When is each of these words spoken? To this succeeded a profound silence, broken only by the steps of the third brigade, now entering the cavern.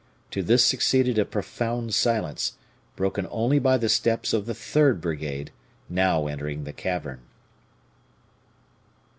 To 0.31 0.41
this 0.41 0.65
succeeded 0.65 1.19
a 1.19 1.25
profound 1.25 1.93
silence, 1.93 2.53
broken 2.95 3.27
only 3.29 3.59
by 3.59 3.77
the 3.77 3.87
steps 3.87 4.33
of 4.33 4.47
the 4.47 4.55
third 4.55 4.99
brigade, 4.99 5.51
now 5.89 6.25
entering 6.25 6.63
the 6.63 6.73
cavern. 6.73 7.19